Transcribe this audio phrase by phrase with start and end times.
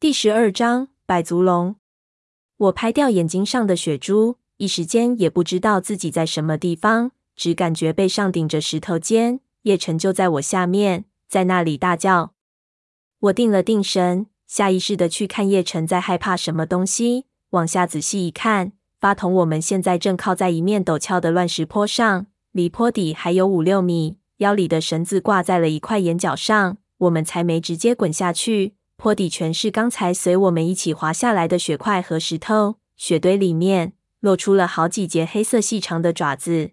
[0.00, 1.76] 第十二章百足龙。
[2.56, 12.32] 我拍掉眼睛上的血珠，一时间也不知道自己在什么地方，只感觉背上顶着石头尖，叶晨就在我下面，在那里大叫。
[13.18, 17.26] 我定了定神，下意识的去看叶晨在害怕什么东西。
[17.50, 28.76] 往下仔细一看，发筒我们现在正靠在一面陡峭的乱石坡上，离坡底还有五六米，腰里的绳子挂在了一块岩角上，我们才没直接滚下去。
[29.00, 36.72] 坡底全是刚才随我们一起滑下来的雪块和石头，雪堆里面露出了好几节黑色细长的爪子。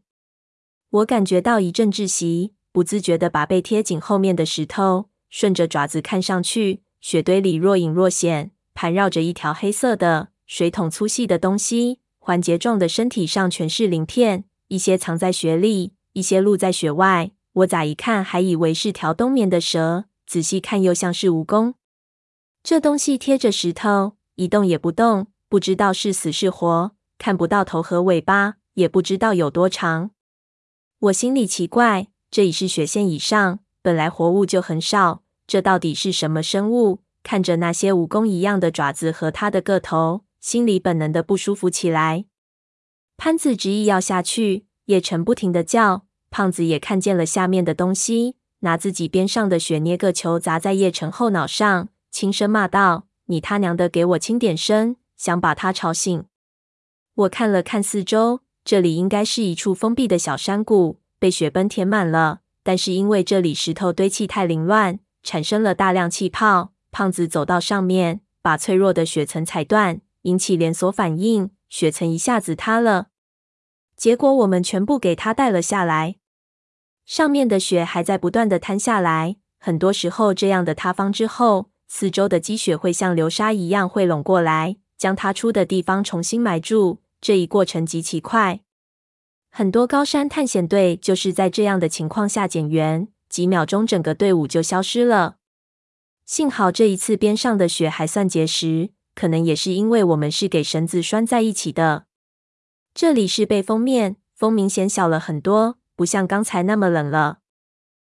[0.90, 17.32] 我感觉到一阵窒息，不自觉地把背贴紧后面的石头，顺着爪子看上去，雪堆里若隐若现，盘绕着一条黑色的水桶粗细的东西，环节状的身体上全是鳞片，一些藏在雪里，一些露在雪外。
[17.54, 21.76] 我乍一看还以为是条冬眠的蛇，仔细看又像是蜈蚣。
[22.70, 30.12] 这东西贴着石头，一动也不动，不知道是死是活，看不到头和尾巴，也不知道有多长。
[31.00, 37.00] 我心里奇怪，这已是雪线以上，本来活物就很少，这到底是什么生物？
[37.24, 42.26] 看着那些蜈蚣一样的爪子和它的个头，心里本能的不舒服起来。
[43.16, 51.88] 潘子执意要下去，叶晨不停的叫，胖子也看见了下面的东西，拿自己边上的雪捏个球砸在叶晨后脑上。
[52.20, 56.26] 轻声骂道：“你他娘的，给我轻点声，想把他吵醒。”
[57.14, 62.40] 我看了看四周，这里应该是一处封闭的小山谷，被雪崩填满了。
[62.64, 66.74] 但是因为这里石头堆砌太凌乱，产生了大量气泡。
[66.90, 73.10] 胖子走到上面，把脆弱的雪层踩断，引起连锁反应，雪层一下子塌了。
[73.96, 76.16] 结果我们全部给他带了下来，
[77.06, 79.36] 上面的雪还在不断的摊下来。
[79.60, 87.02] 很多时候，这样的塌方之后，四周的积雪会像流沙一样汇拢过来，将它出的地方重新埋住。
[87.20, 88.62] 这一过程极其快，
[89.50, 95.38] 很多高山探险队就是在这样的情况下减员，几秒钟整个队伍就消失了。
[96.24, 102.06] 幸好这一次边上的雪还算结实，可能也是因为我们是给绳子拴在一起的。
[102.94, 107.40] 这里是背风面，风明显小了很多，不像刚才那么冷了。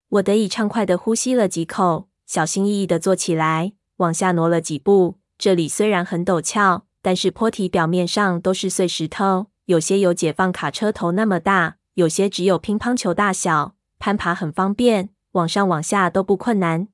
[0.09, 2.08] 我得以畅快的呼吸了几口。
[2.29, 5.17] 小心翼翼地坐起来，往下挪了几步。
[5.39, 16.89] 这里虽然很陡峭，但是坡体表面上都是碎石头，有些有解放卡车头那么大，有些只有乒乓球大小，攀爬很方便，往上往下都不困难。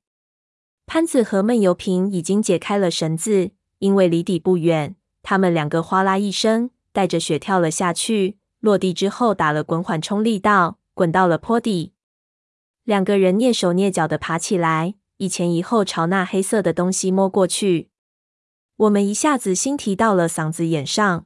[0.85, 11.91] 潘子和闷油瓶已经解开了绳子，因为离底不远，他们两个哗啦一声带着雪跳了下去，落地之后打了滚缓冲力道，滚到了坡底。
[12.85, 14.93] 两个人蹑手蹑脚地爬起来。
[15.17, 17.89] 一前一后朝那黑色的东西摸过去，
[18.75, 21.25] 我们一下子心提到了嗓子眼上。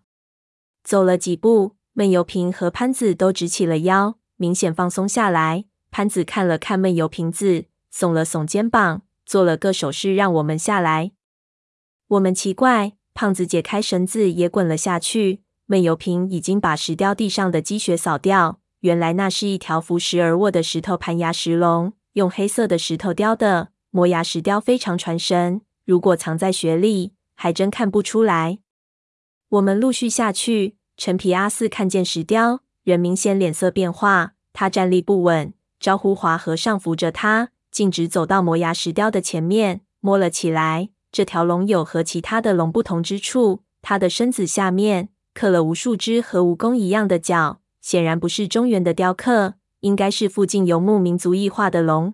[0.84, 5.66] 走了几步，闷油瓶和潘子都直起了腰，明显放松下来。
[5.90, 11.14] 潘子看了看闷油瓶子，耸了耸肩膀，做了个手势，让我们下来。
[12.10, 15.42] 我们奇怪，胖子解开绳子也滚了下去。
[15.66, 23.72] 闷油瓶已经把石雕地上的积雪扫掉，原来那是一条扶石而卧的石头盘牙石龙，用黑色的石头雕的。
[23.92, 28.60] 摩崖石雕非常传神，如果藏在雪里，还真看不出来。
[29.50, 34.34] 我们陆续下去，陈皮阿四看见石雕，人明显脸色变化。
[34.54, 40.90] 他站立不稳，招呼华和尚扶着他，径直走到摩崖石雕的前面，摸了起来。
[41.12, 52.14] 这条龙有和其他的龙不同之处，它的身子下面刻了无数只和蜈蚣一样的角，显然不是中原的雕刻，应该是附近游牧民族异化的龙。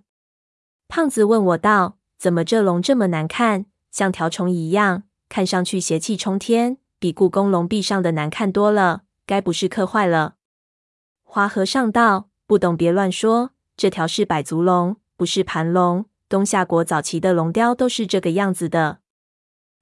[0.87, 10.35] 胖子问我道：“怎么这龙这么难看，像条虫一样，看上去邪气冲天，比故宫龙壁上的难看多了，该不是刻坏了？”
[11.23, 16.05] 华和尚道：“不懂别乱说，这条是百足龙，不是盘龙。
[16.29, 18.99] 东夏国早期的龙雕都是这个样子的。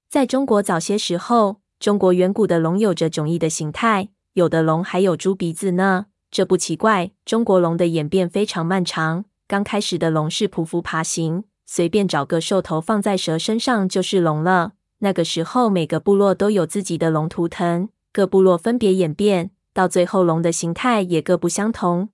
[0.08, 6.06] 在中国早些时候，中国远古的龙有着迥异的形态，有的龙还有猪鼻子呢。
[6.30, 14.72] 这不奇怪，中国龙的演变非常漫长。”刚开始的龙是匍匐爬行，随便找个兽头放在蛇身上就是龙了。
[14.98, 22.08] 那个时候，每个部落都有自己的龙图腾，各部落分别演变，到最后龙的形态也各不相同。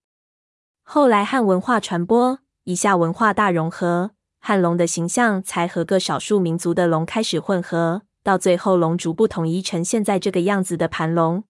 [0.82, 4.10] 后来汉文化传播，一下文化大融合，
[4.40, 11.44] 汉龙的形象才和各少数民族的龙开始混合，到最后龙逐步统一成现在这个样子的盘龙。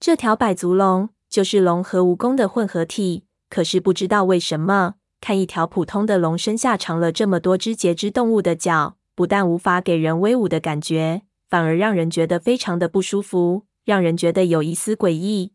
[0.00, 3.27] 这条百足龙就是龙和蜈蚣的混合体。
[3.48, 15.52] 可是不知道为什么，看一条普通的龙身下长了这么多只节肢动物的脚，不但无法给人威武的感觉，反而让人觉得非常的不舒服，让人觉得有一丝诡异。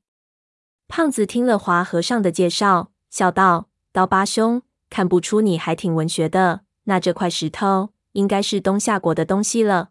[0.88, 6.62] 胖子听了华和尚的介绍，笑道：“刀疤兄，看不出你还挺文学的。
[6.86, 9.90] 那这块石头应该是东夏国的东西了。”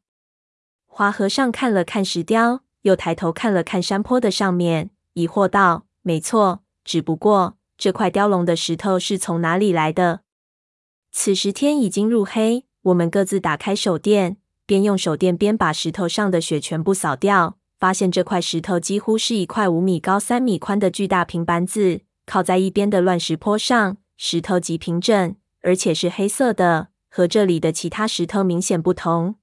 [0.86, 10.20] 华和尚看了看石雕，又抬头看了看山坡的上面，疑惑道：“没错，只不过这块雕龙的石头是从哪里来的？”
[11.10, 29.34] 此时天已经入黑，我们各自打开手电，边用手电边把石头上的雪全部扫掉，发现这块石头几乎是一块五米高、三米宽的巨大平板子，靠在一边的乱石坡上，石头极平整，而且是黑色的，和这里的其他石头明显不同。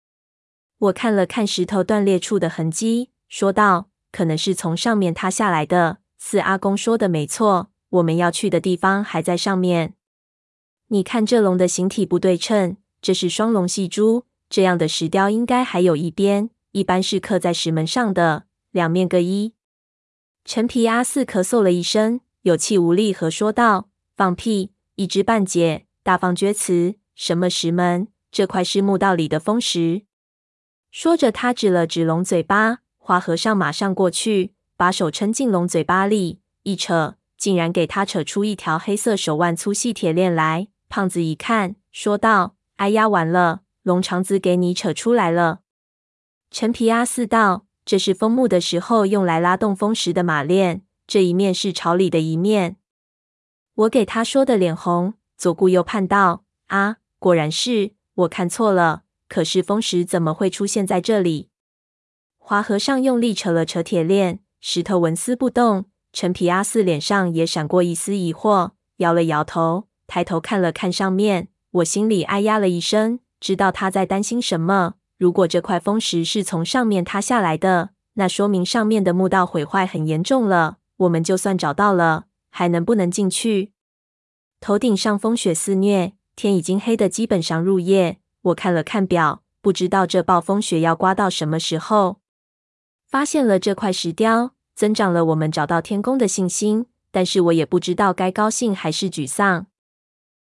[0.78, 5.98] 我看了看石头断裂处的痕迹，说道：“可能是从上面塌下来的。
[6.18, 9.96] 四阿公说的没错，我们要去的地方还在上面。
[10.88, 14.26] 你看这龙的形体不对称，这是双龙戏珠。
[14.50, 19.54] 这样的石雕应该还有一边，一般是刻在石门上的，两面各一。”
[20.44, 24.72] 陈皮阿四咳嗽了一声，有气无力和说道：“放屁！
[24.96, 26.96] 一知半解，大放厥词。
[27.14, 28.08] 什么石门？
[28.32, 30.06] 这块是墓道里的封石。”
[30.90, 32.80] 说着，他指了指龙嘴巴。
[32.98, 40.68] 花和尚马上过去，把手撑进龙嘴巴里，一扯，竟然给他扯出一条黑色手腕粗细铁链来。
[40.90, 45.62] 胖子一看，说道：“哎呀，完了，龙肠子给你扯出来了。”
[46.52, 52.76] 陈皮阿四道：“这是封墓的时候用来拉动封石的马链，这一面是朝里的一面。”
[53.76, 61.50] 我给他说的脸红，左顾右盼道：“啊，果然是，我看错了。”可是封石怎么会出现在这里？
[62.40, 65.86] 华和尚用力扯了扯铁链，石头纹丝不动。
[66.12, 71.50] 陈皮阿四脸上也闪过一丝疑惑，摇了摇头，抬头看了看上面。
[71.72, 74.96] 我心里哎呀了一声，知道他在担心什么。
[75.18, 80.78] 如果这块风石是从上面塌下来的，那说明上面的墓道毁坏很严重了。
[80.98, 83.72] 我们就算找到了，还能不能进去？
[84.60, 88.18] 头顶上风雪肆虐，天已经黑得基本上入夜。
[88.42, 92.18] 我看了看表，不知道这暴风雪要刮到什么时候。
[93.06, 96.86] 发现了这块石雕，增长了我们找到天宫的信心。
[97.12, 99.66] 但是我也不知道该高兴还是沮丧。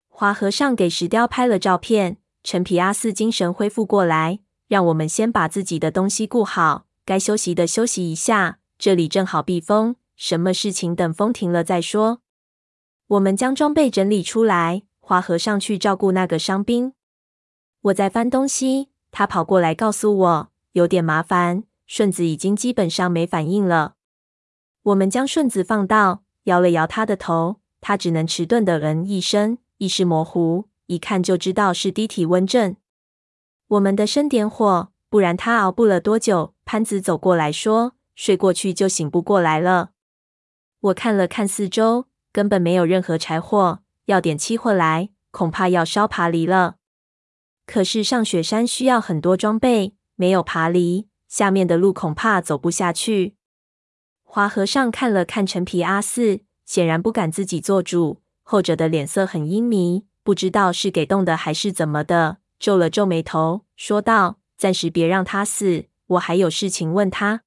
[0.07, 4.39] 华和尚给石雕拍了照片，陈皮阿四精神恢复过来，
[4.69, 9.97] 让我们先把自己的东西顾好，该休息的休息一下，这里正好避风。
[10.15, 12.21] 什么事情等风停了再说。
[13.07, 16.93] 我们将装备整理出来，华和尚去照顾那个伤兵。
[17.81, 23.95] 我在翻东西，他跑过来告诉我有点麻烦，顺子已经基本上没反应了。
[24.83, 32.75] 我们将顺子放倒，摇了摇他的头，他只能迟钝的嗯一声，意识模糊，一看就知道是低体温症。
[33.67, 36.55] 我们的生点火，不然他熬不了多久。
[36.65, 39.91] 潘子走过来说，睡过去就醒不过来了。
[40.79, 46.77] 我看了看四周，根本没有任何柴火，要点起火来，恐怕要烧爬犁了。
[47.67, 53.35] 可是上雪山需要很多装备，没有爬犁，下面的路恐怕走不下去。
[54.33, 58.21] 华和尚看了看陈皮阿四，显然不敢自己做主。
[58.43, 67.41] 后者的脸色很阴迷，不知道是给冻的还是怎么的，皱了皱眉头，说道：“暂时别让他死，我还有事情问他。”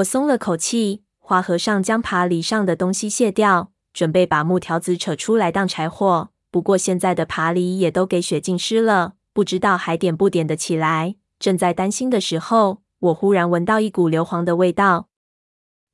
[0.00, 1.02] 我松了口气。
[1.18, 6.30] 华和尚将爬犁上的东西卸掉，准备把木条子扯出来当柴火。
[6.50, 9.12] 不过现在的爬犁也都给雪浸湿了。
[9.34, 11.16] 不知道还点不点得起来。
[11.38, 15.08] 正在担心的时候，我忽然闻到一股硫磺的味道。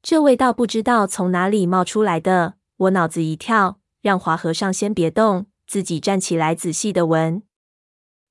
[0.00, 7.42] 这味道不知道从哪里冒出来的，我脑子一跳，让华和尚先别动，自己站起来仔细的闻。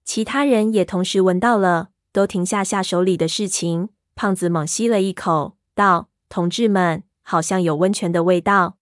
[0.05, 3.89] 其他人也同时闻到了，都停下下手里的事情。
[4.15, 8.77] 胖子猛吸了一口，道：“同志们，好像有温泉的味道。”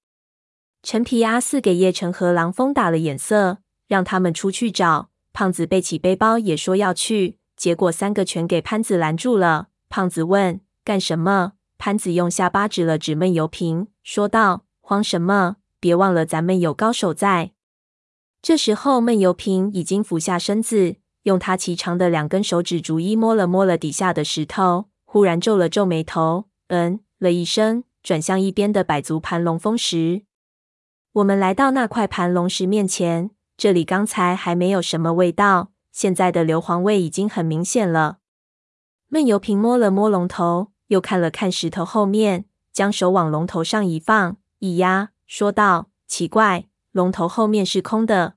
[0.83, 5.09] 陈皮阿四给叶成和郎峰打了眼色，让他们出去找。
[5.33, 9.67] 胖子背起背包也说要去，结果三个全给潘子拦住了。
[9.89, 15.57] 胖子问：“干什么？”潘子用下巴指了指闷油瓶，说道：“慌什么？
[15.79, 17.51] 别忘了咱们有高手在。”
[18.41, 30.23] 这时候闷油瓶已经俯下身子，用他骐长的两根手指逐一摸了摸了底下的石头，忽然皱了皱眉头，嗯了一声，转向一边的百足盘龙峰石。
[31.13, 33.31] 我们来到那块盘龙石面前。
[33.57, 38.17] 这里刚才还没有什么味道，现在的硫磺味已经很明显了。
[39.07, 48.34] 闷油瓶摸了摸龙头，又看了看石头后面，将手往龙头上一放，一压，说道：“奇怪，龙头后面是空的。”